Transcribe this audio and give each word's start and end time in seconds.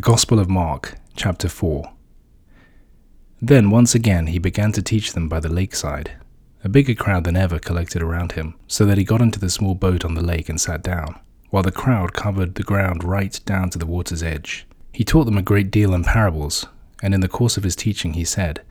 The 0.00 0.12
Gospel 0.12 0.38
of 0.38 0.48
Mark, 0.48 0.94
chapter 1.14 1.46
4. 1.46 1.92
Then 3.42 3.68
once 3.68 3.94
again 3.94 4.28
he 4.28 4.38
began 4.38 4.72
to 4.72 4.80
teach 4.80 5.12
them 5.12 5.28
by 5.28 5.40
the 5.40 5.50
lakeside. 5.50 6.12
A 6.64 6.70
bigger 6.70 6.94
crowd 6.94 7.24
than 7.24 7.36
ever 7.36 7.58
collected 7.58 8.00
around 8.00 8.32
him, 8.32 8.54
so 8.66 8.86
that 8.86 8.96
he 8.96 9.04
got 9.04 9.20
into 9.20 9.38
the 9.38 9.50
small 9.50 9.74
boat 9.74 10.02
on 10.02 10.14
the 10.14 10.24
lake 10.24 10.48
and 10.48 10.58
sat 10.58 10.82
down, 10.82 11.20
while 11.50 11.62
the 11.62 11.70
crowd 11.70 12.14
covered 12.14 12.54
the 12.54 12.62
ground 12.62 13.04
right 13.04 13.38
down 13.44 13.68
to 13.68 13.78
the 13.78 13.84
water's 13.84 14.22
edge. 14.22 14.66
He 14.94 15.04
taught 15.04 15.24
them 15.24 15.36
a 15.36 15.42
great 15.42 15.70
deal 15.70 15.92
in 15.92 16.04
parables, 16.04 16.64
and 17.02 17.12
in 17.12 17.20
the 17.20 17.28
course 17.28 17.58
of 17.58 17.64
his 17.64 17.76
teaching 17.76 18.14
he 18.14 18.24
said, 18.24 18.62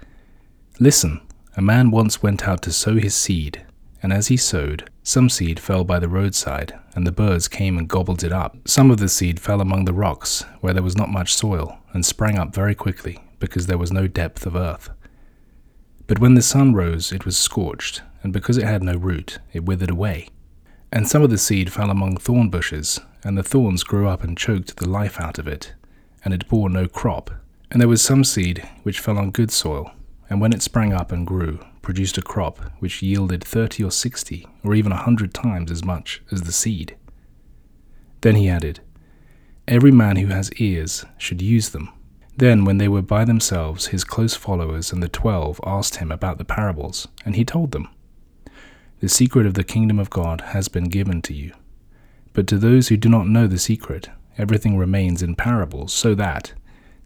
Listen, 0.80 1.22
a 1.56 1.62
man 1.62 1.92
once 1.92 2.24
went 2.24 2.48
out 2.48 2.64
to 2.64 2.74
sow 2.74 2.96
his 2.96 3.14
seed, 3.14 3.64
and 4.02 4.14
as 4.14 4.28
he 4.28 4.38
sowed, 4.38 4.90
some 5.04 5.30
seed 5.30 5.60
fell 5.60 5.84
by 5.84 6.00
the 6.00 6.08
roadside, 6.08 6.78
and 6.94 7.06
the 7.06 7.12
birds 7.12 7.48
came 7.48 7.78
and 7.78 7.90
gobbled 7.90 8.24
it 8.24 8.32
up. 8.32 8.58
Some 8.66 8.92
of 8.92 8.98
the 8.98 9.10
seed 9.10 9.40
fell 9.40 9.62
among 9.62 9.86
the 9.86 9.94
rocks, 9.94 10.46
where 10.62 10.74
there 10.74 10.84
was 10.84 10.98
not 10.98 11.10
much 11.10 11.34
soil, 11.34 11.80
and 11.94 12.06
sprang 12.06 12.38
up 12.38 12.54
very 12.54 12.76
quickly, 12.76 13.20
because 13.40 13.68
there 13.68 13.78
was 13.78 13.92
no 13.92 14.08
depth 14.08 14.46
of 14.46 14.56
earth. 14.56 14.90
But 16.08 16.20
when 16.20 16.36
the 16.36 16.42
sun 16.42 16.74
rose, 16.74 17.12
it 17.12 17.26
was 17.26 17.38
scorched, 17.38 18.02
and 18.24 18.34
because 18.34 18.58
it 18.58 18.66
had 18.66 18.84
no 18.84 18.96
root, 18.96 19.40
it 19.54 19.66
withered 19.66 19.90
away. 19.90 20.30
And 20.92 21.08
some 21.08 21.22
of 21.22 21.30
the 21.30 21.38
seed 21.38 21.72
fell 21.72 21.90
among 21.90 22.18
thorn 22.18 22.50
bushes, 22.50 23.00
and 23.24 23.38
the 23.38 23.44
thorns 23.44 23.84
grew 23.84 24.08
up 24.08 24.24
and 24.24 24.38
choked 24.38 24.78
the 24.78 24.90
life 24.90 25.20
out 25.20 25.38
of 25.38 25.48
it, 25.48 25.74
and 26.24 26.34
it 26.34 26.48
bore 26.48 26.70
no 26.70 26.88
crop. 26.88 27.32
And 27.72 27.80
there 27.80 27.88
was 27.88 28.02
some 28.02 28.24
seed 28.24 28.68
which 28.84 29.00
fell 29.00 29.18
on 29.18 29.32
good 29.32 29.52
soil, 29.52 29.92
and 30.30 30.42
when 30.42 30.54
it 30.54 30.62
sprang 30.62 30.94
up 30.94 31.12
and 31.12 31.28
grew, 31.28 31.60
produced 31.90 32.20
a 32.20 32.22
crop 32.22 32.60
which 32.78 33.02
yielded 33.02 33.44
thirty 33.44 33.84
or 33.84 33.90
sixty, 33.90 34.46
or 34.64 34.76
even 34.76 34.92
a 34.92 35.04
hundred 35.08 35.34
times 35.34 35.72
as 35.72 35.84
much 35.84 36.22
as 36.32 36.44
the 36.44 36.52
seed. 36.52 36.96
Then 38.22 38.36
he 38.36 38.48
added, 38.48 38.82
Every 39.68 39.90
man 39.90 40.18
who 40.18 40.28
has 40.28 40.54
ears 40.60 41.04
should 41.18 41.42
use 41.42 41.70
them. 41.70 41.90
Then, 42.38 42.64
when 42.64 42.78
they 42.78 42.88
were 42.88 43.02
by 43.02 43.26
themselves, 43.26 43.88
his 43.88 44.04
close 44.04 44.36
followers 44.36 44.94
and 44.94 45.02
the 45.02 45.10
twelve 45.10 45.60
asked 45.66 45.96
him 45.96 46.12
about 46.12 46.38
the 46.38 46.46
parables, 46.46 47.08
and 47.26 47.36
he 47.36 47.44
told 47.44 47.72
them, 47.72 47.90
The 49.00 49.10
secret 49.10 49.48
of 49.48 49.56
the 49.56 49.64
kingdom 49.64 49.98
of 49.98 50.12
God 50.12 50.42
has 50.54 50.68
been 50.68 50.90
given 50.90 51.24
to 51.24 51.34
you. 51.34 51.54
But 52.34 52.46
to 52.50 52.60
those 52.60 52.90
who 52.90 52.98
do 52.98 53.10
not 53.10 53.28
know 53.28 53.48
the 53.48 53.58
secret, 53.58 54.10
everything 54.38 54.78
remains 54.78 55.24
in 55.24 55.34
parables, 55.34 55.92
so 55.92 56.14
that, 56.14 56.54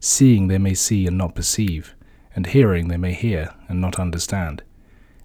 seeing 0.02 0.50
they 0.50 0.58
may 0.58 0.74
see 0.74 1.08
and 1.08 1.18
not 1.18 1.36
perceive, 1.36 1.96
and 2.36 2.48
hearing 2.48 2.90
they 2.90 2.98
may 2.98 3.14
hear 3.14 3.54
and 3.70 3.80
not 3.80 3.98
understand, 3.98 4.62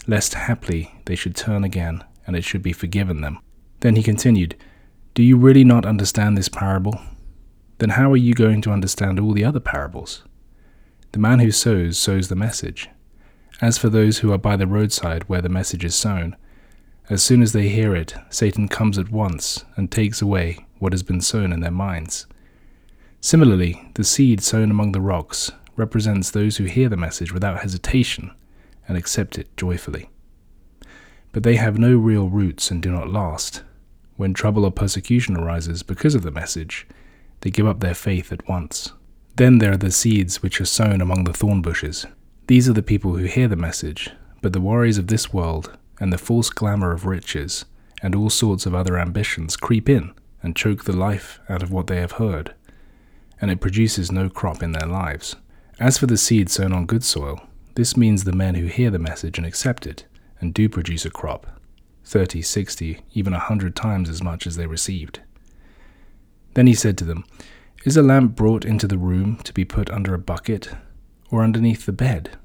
lest 0.09 0.34
haply 0.34 0.91
they 1.05 1.14
should 1.14 1.37
turn 1.37 1.62
again 1.62 2.03
and 2.27 2.34
it 2.34 2.42
should 2.42 2.62
be 2.62 2.73
forgiven 2.73 3.20
them. 3.20 3.39
Then 3.81 3.95
he 3.95 4.03
continued, 4.03 4.56
Do 5.14 5.23
you 5.23 5.37
really 5.37 5.64
not 5.64 5.87
understand 5.87 6.37
this 6.37 6.48
parable? 6.48 6.98
Then 7.77 7.91
how 7.91 8.11
are 8.11 8.17
you 8.17 8.34
going 8.34 8.62
to 8.62 8.73
understand 8.73 9.20
all 9.20 9.33
the 9.33 9.45
other 9.45 9.61
parables? 9.61 10.25
The 11.12 11.20
man 11.20 11.39
who 11.39 11.53
sows 11.53 11.98
sows 11.98 12.29
the 12.29 12.34
message. 12.34 12.89
As 13.61 13.79
for 13.79 13.89
those 13.89 14.19
who 14.19 14.33
are 14.33 14.39
by 14.39 14.56
the 14.56 14.67
roadside 14.67 15.29
where 15.29 15.42
the 15.42 15.48
message 15.48 15.84
is 15.84 15.95
sown, 15.95 16.36
as 17.11 17.23
soon 17.23 17.42
as 17.42 17.53
they 17.53 17.69
hear 17.69 17.95
it, 17.95 18.14
Satan 18.31 18.69
comes 18.69 18.98
at 18.98 19.11
once 19.11 19.64
and 19.77 19.91
takes 19.91 20.20
away 20.20 20.67
what 20.79 20.92
has 20.92 21.03
been 21.03 21.20
sown 21.20 21.53
in 21.53 21.61
their 21.61 21.70
minds. 21.70 22.27
Similarly, 23.20 23.91
the 23.95 24.05
seed 24.05 24.42
sown 24.42 24.70
among 24.70 24.92
the 24.92 25.01
rocks 25.01 25.51
represents 25.77 26.31
those 26.31 26.56
who 26.56 26.64
hear 26.64 26.89
the 26.89 26.97
message 26.97 27.33
without 27.33 27.61
hesitation 27.61 28.33
and 28.89 28.97
accept 28.97 29.39
it 29.39 29.55
joyfully. 29.56 30.08
But 31.33 31.42
they 31.44 31.56
have 31.56 31.78
no 31.78 31.97
real 31.97 32.28
roots 32.28 32.70
and 32.70 32.83
do 32.83 32.91
not 32.91 33.11
last. 33.11 33.62
When 34.17 34.34
trouble 34.34 34.64
or 34.64 34.72
persecution 34.72 35.36
arises 35.36 35.84
because 35.84 36.14
of 36.14 36.22
the 36.22 36.33
message, 36.33 36.89
they 37.42 37.50
give 37.50 37.67
up 37.67 37.80
their 37.80 37.95
faith 37.95 38.33
at 38.33 38.48
once. 38.48 38.92
Then 39.36 39.58
there 39.58 39.72
are 39.72 39.77
the 39.77 39.92
seeds 39.92 40.42
which 40.42 40.61
are 40.61 40.64
sown 40.64 41.00
among 41.00 41.25
the 41.25 41.33
thorn 41.33 41.62
bushes. 41.62 42.06
These 42.48 42.69
are 42.69 42.72
the 42.72 42.83
people 42.83 43.17
who 43.17 43.27
hear 43.27 43.47
the 43.47 43.55
message, 43.55 44.11
but 44.42 44.53
the 44.53 44.61
worries 44.61 44.98
of 44.98 45.06
this 45.06 45.33
world 45.33 45.77
and 46.00 46.12
the 46.12 46.19
false 46.19 46.50
glamour 46.50 46.92
of 46.92 47.07
riches 47.07 47.64
and 48.02 48.14
all 48.14 48.30
sorts 48.30 48.67
of 48.67 48.74
other 48.74 48.98
ambitions 48.98 49.57
creep 49.57 49.89
in 49.89 50.12
and 50.42 50.57
choke 50.57 50.85
the 50.85 50.96
life 50.96 51.41
out 51.48 51.62
of 51.62 51.70
what 51.70 51.89
they 51.89 52.01
have 52.01 52.12
heard, 52.12 52.55
and 53.41 53.51
it 53.51 53.61
produces 53.61 54.11
no 54.11 54.29
crop 54.29 54.62
in 54.62 54.73
their 54.73 54.89
lives. 54.89 55.36
As 55.80 55.98
for 55.98 56.07
the 56.07 56.17
seed 56.17 56.48
sown 56.48 56.73
on 56.73 56.86
good 56.86 57.05
soil, 57.05 57.41
this 57.78 57.96
means 57.96 58.24
the 58.24 58.33
men 58.33 58.56
who 58.56 58.66
hear 58.66 58.90
the 58.90 58.98
message 58.98 59.39
and 59.39 59.46
accept 59.46 59.86
it, 59.86 60.05
and 60.40 60.52
do 60.52 60.68
produce 60.68 61.05
a 61.05 61.11
crop 61.11 61.46
30, 62.02 62.42
60, 62.42 63.02
even 63.12 63.33
a 63.33 63.39
hundred 63.39 63.77
times 63.77 64.11
as 64.11 64.20
much 64.20 64.48
as 64.48 64.56
they 64.56 64.66
received. 64.66 65.20
Then 66.55 66.67
he 66.67 66.74
said 66.74 66.98
to 66.98 67.05
them, 67.05 67.24
Is 67.84 67.96
a 67.96 68.02
lamp 68.02 68.34
brought 68.34 68.64
into 68.64 68.88
the 68.88 68.98
room 68.98 69.36
to 69.44 69.55
be 69.55 69.64
put 69.64 69.90
under 69.90 70.12
a 70.12 70.18
bucket, 70.18 70.70
or 71.30 71.44
underneath 71.44 71.86
the 71.86 71.92
bed? 71.92 72.36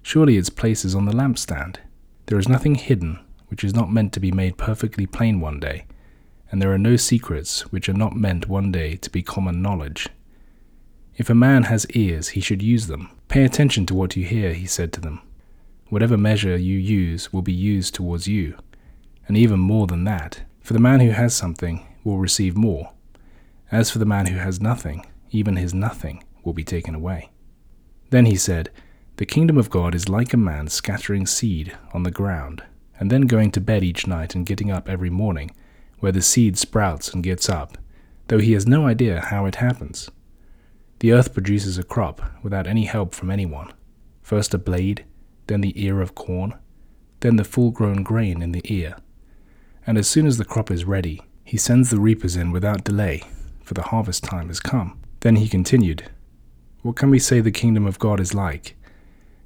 Surely 0.00 0.36
its 0.36 0.48
place 0.48 0.84
is 0.84 0.94
on 0.94 1.06
the 1.06 1.12
lampstand. 1.12 1.78
There 2.26 2.38
is 2.38 2.48
nothing 2.48 2.76
hidden 2.76 3.18
which 3.48 3.64
is 3.64 3.74
not 3.74 3.90
meant 3.90 4.12
to 4.12 4.20
be 4.20 4.30
made 4.30 4.58
perfectly 4.58 5.06
plain 5.06 5.40
one 5.40 5.58
day, 5.58 5.86
and 6.52 6.62
there 6.62 6.72
are 6.72 6.78
no 6.78 6.94
secrets 6.94 7.72
which 7.72 7.88
are 7.88 7.94
not 7.94 8.14
meant 8.14 8.48
one 8.48 8.70
day 8.70 8.94
to 8.94 9.10
be 9.10 9.24
common 9.24 9.60
knowledge. 9.60 10.08
If 11.16 11.30
a 11.30 11.34
man 11.34 11.64
has 11.64 11.86
ears, 11.92 12.28
he 12.28 12.40
should 12.40 12.62
use 12.62 12.88
them. 12.88 13.10
Pay 13.28 13.44
attention 13.44 13.86
to 13.86 13.94
what 13.94 14.16
you 14.16 14.24
hear, 14.24 14.52
he 14.52 14.66
said 14.66 14.92
to 14.92 15.00
them. 15.00 15.22
Whatever 15.88 16.18
measure 16.18 16.56
you 16.56 16.76
use 16.76 17.32
will 17.32 17.42
be 17.42 17.54
used 17.54 17.94
towards 17.94 18.28
you, 18.28 18.58
and 19.26 19.36
even 19.36 19.58
more 19.58 19.86
than 19.86 20.04
that, 20.04 20.42
for 20.60 20.74
the 20.74 20.78
man 20.78 21.00
who 21.00 21.10
has 21.10 21.34
something 21.34 21.86
will 22.04 22.18
receive 22.18 22.56
more. 22.56 22.92
As 23.72 23.90
for 23.90 23.98
the 23.98 24.04
man 24.04 24.26
who 24.26 24.36
has 24.36 24.60
nothing, 24.60 25.06
even 25.30 25.56
his 25.56 25.72
nothing 25.72 26.22
will 26.44 26.52
be 26.52 26.64
taken 26.64 26.94
away. 26.94 27.30
Then 28.10 28.26
he 28.26 28.36
said, 28.36 28.70
The 29.16 29.26
kingdom 29.26 29.56
of 29.56 29.70
God 29.70 29.94
is 29.94 30.08
like 30.08 30.34
a 30.34 30.36
man 30.36 30.68
scattering 30.68 31.26
seed 31.26 31.76
on 31.94 32.02
the 32.02 32.10
ground, 32.10 32.62
and 33.00 33.10
then 33.10 33.22
going 33.22 33.52
to 33.52 33.60
bed 33.60 33.82
each 33.82 34.06
night 34.06 34.34
and 34.34 34.44
getting 34.44 34.70
up 34.70 34.88
every 34.88 35.10
morning, 35.10 35.50
where 36.00 36.12
the 36.12 36.20
seed 36.20 36.58
sprouts 36.58 37.14
and 37.14 37.22
gets 37.22 37.48
up, 37.48 37.78
though 38.28 38.38
he 38.38 38.52
has 38.52 38.66
no 38.66 38.86
idea 38.86 39.20
how 39.20 39.46
it 39.46 39.56
happens. 39.56 40.10
The 41.06 41.12
earth 41.12 41.34
produces 41.34 41.78
a 41.78 41.84
crop 41.84 42.20
without 42.42 42.66
any 42.66 42.86
help 42.86 43.14
from 43.14 43.30
anyone. 43.30 43.72
First 44.22 44.52
a 44.54 44.58
blade, 44.58 45.04
then 45.46 45.60
the 45.60 45.80
ear 45.80 46.00
of 46.00 46.16
corn, 46.16 46.54
then 47.20 47.36
the 47.36 47.44
full 47.44 47.70
grown 47.70 48.02
grain 48.02 48.42
in 48.42 48.50
the 48.50 48.62
ear. 48.64 48.96
And 49.86 49.98
as 49.98 50.08
soon 50.08 50.26
as 50.26 50.36
the 50.36 50.44
crop 50.44 50.68
is 50.68 50.84
ready, 50.84 51.22
he 51.44 51.58
sends 51.58 51.90
the 51.90 52.00
reapers 52.00 52.34
in 52.34 52.50
without 52.50 52.82
delay, 52.82 53.22
for 53.62 53.74
the 53.74 53.84
harvest 53.84 54.24
time 54.24 54.48
has 54.48 54.58
come. 54.58 55.00
Then 55.20 55.36
he 55.36 55.48
continued, 55.48 56.10
What 56.82 56.96
can 56.96 57.08
we 57.10 57.20
say 57.20 57.38
the 57.38 57.52
kingdom 57.52 57.86
of 57.86 58.00
God 58.00 58.18
is 58.18 58.34
like? 58.34 58.76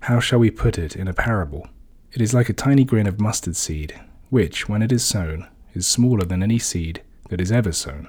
How 0.04 0.18
shall 0.18 0.38
we 0.38 0.50
put 0.50 0.78
it 0.78 0.96
in 0.96 1.08
a 1.08 1.12
parable? 1.12 1.68
It 2.14 2.22
is 2.22 2.32
like 2.32 2.48
a 2.48 2.54
tiny 2.54 2.84
grain 2.84 3.06
of 3.06 3.20
mustard 3.20 3.54
seed, 3.54 4.00
which, 4.30 4.66
when 4.66 4.80
it 4.80 4.92
is 4.92 5.04
sown, 5.04 5.46
is 5.74 5.86
smaller 5.86 6.24
than 6.24 6.42
any 6.42 6.58
seed 6.58 7.02
that 7.28 7.38
is 7.38 7.52
ever 7.52 7.72
sown. 7.72 8.08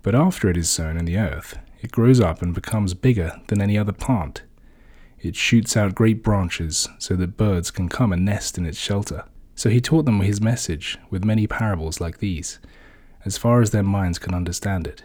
But 0.00 0.14
after 0.14 0.48
it 0.48 0.56
is 0.56 0.70
sown 0.70 0.96
in 0.96 1.04
the 1.04 1.18
earth, 1.18 1.58
it 1.80 1.92
grows 1.92 2.20
up 2.20 2.42
and 2.42 2.54
becomes 2.54 2.94
bigger 2.94 3.40
than 3.48 3.60
any 3.60 3.78
other 3.78 3.92
plant. 3.92 4.42
It 5.20 5.36
shoots 5.36 5.76
out 5.76 5.94
great 5.94 6.22
branches 6.22 6.88
so 6.98 7.16
that 7.16 7.36
birds 7.36 7.70
can 7.70 7.88
come 7.88 8.12
and 8.12 8.24
nest 8.24 8.58
in 8.58 8.66
its 8.66 8.78
shelter. 8.78 9.24
So 9.54 9.70
he 9.70 9.80
taught 9.80 10.04
them 10.04 10.20
his 10.20 10.40
message 10.40 10.98
with 11.10 11.24
many 11.24 11.46
parables 11.46 12.00
like 12.00 12.18
these, 12.18 12.60
as 13.24 13.36
far 13.36 13.60
as 13.60 13.70
their 13.70 13.82
minds 13.82 14.18
could 14.18 14.34
understand 14.34 14.86
it. 14.86 15.02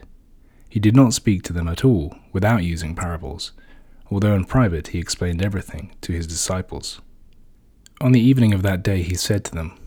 He 0.70 0.80
did 0.80 0.96
not 0.96 1.14
speak 1.14 1.44
to 1.44 1.54
them 1.54 1.68
at 1.68 1.84
all 1.84 2.16
without 2.32 2.64
using 2.64 2.96
parables, 2.96 3.52
although 4.12 4.36
in 4.36 4.46
private 4.46 4.90
he 4.90 5.00
explained 5.00 5.44
everything 5.44 5.96
to 6.02 6.14
his 6.14 6.28
disciples. 6.28 7.02
On 8.02 8.12
the 8.12 8.22
evening 8.22 8.54
of 8.54 8.64
that 8.64 8.84
day 8.84 9.02
he 9.02 9.16
said 9.16 9.44
to 9.46 9.56
them, 9.56 9.78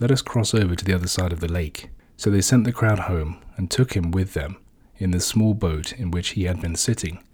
Let 0.00 0.10
us 0.10 0.22
cross 0.22 0.54
over 0.54 0.74
to 0.74 0.84
the 0.84 0.94
other 0.94 1.08
side 1.08 1.32
of 1.32 1.40
the 1.40 1.52
lake. 1.52 1.90
So 2.16 2.30
they 2.30 2.42
sent 2.42 2.64
the 2.64 2.72
crowd 2.72 3.00
home 3.00 3.42
and 3.56 3.70
took 3.70 3.94
him 3.94 4.10
with 4.10 4.34
them 4.34 4.58
in 5.00 5.10
the 5.10 5.20
small 5.20 5.54
boat 5.54 5.92
in 5.94 6.10
which 6.10 6.30
he 6.30 6.44
had 6.44 6.60
been 6.60 6.76
sitting, 6.76 7.24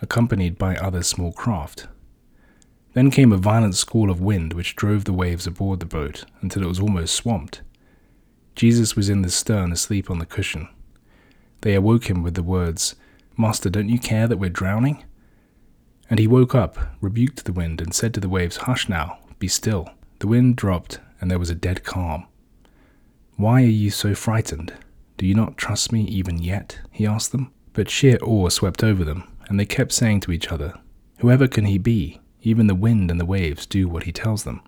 accompanied 0.00 0.56
by 0.56 0.76
other 0.76 1.02
small 1.02 1.32
craft. 1.32 1.88
Then 2.94 3.10
came 3.10 3.32
a 3.32 3.36
violent 3.36 3.74
squall 3.74 4.10
of 4.10 4.20
wind 4.20 4.52
which 4.52 4.76
drove 4.76 5.04
the 5.04 5.12
waves 5.12 5.46
aboard 5.46 5.80
the 5.80 5.86
boat 5.86 6.24
until 6.40 6.62
it 6.62 6.68
was 6.68 6.80
almost 6.80 7.14
swamped. 7.14 7.60
Jesus 8.54 8.96
was 8.96 9.08
in 9.08 9.22
the 9.22 9.30
stern 9.30 9.72
asleep 9.72 10.10
on 10.10 10.18
the 10.18 10.26
cushion. 10.26 10.68
They 11.60 11.74
awoke 11.74 12.08
him 12.08 12.22
with 12.22 12.34
the 12.34 12.42
words, 12.42 12.94
Master, 13.36 13.70
don't 13.70 13.88
you 13.88 13.98
care 13.98 14.26
that 14.26 14.38
we're 14.38 14.50
drowning? 14.50 15.04
And 16.08 16.18
he 16.18 16.26
woke 16.26 16.54
up, 16.54 16.76
rebuked 17.00 17.44
the 17.44 17.52
wind, 17.52 17.80
and 17.80 17.94
said 17.94 18.12
to 18.14 18.20
the 18.20 18.28
waves, 18.28 18.58
Hush 18.58 18.88
now, 18.88 19.18
be 19.38 19.48
still. 19.48 19.88
The 20.18 20.26
wind 20.26 20.56
dropped, 20.56 20.98
and 21.20 21.30
there 21.30 21.38
was 21.38 21.50
a 21.50 21.54
dead 21.54 21.84
calm. 21.84 22.26
Why 23.36 23.62
are 23.62 23.66
you 23.66 23.90
so 23.90 24.14
frightened? 24.14 24.74
Do 25.20 25.26
you 25.26 25.34
not 25.34 25.58
trust 25.58 25.92
me 25.92 26.04
even 26.04 26.38
yet? 26.38 26.78
he 26.90 27.06
asked 27.06 27.30
them. 27.30 27.52
But 27.74 27.90
sheer 27.90 28.16
awe 28.22 28.48
swept 28.48 28.82
over 28.82 29.04
them, 29.04 29.24
and 29.50 29.60
they 29.60 29.66
kept 29.66 29.92
saying 29.92 30.20
to 30.20 30.32
each 30.32 30.50
other, 30.50 30.72
Whoever 31.18 31.46
can 31.46 31.66
he 31.66 31.76
be? 31.76 32.22
Even 32.40 32.68
the 32.68 32.74
wind 32.74 33.10
and 33.10 33.20
the 33.20 33.26
waves 33.26 33.66
do 33.66 33.86
what 33.86 34.04
he 34.04 34.12
tells 34.12 34.44
them. 34.44 34.62